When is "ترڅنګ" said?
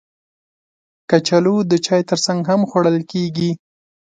2.09-2.41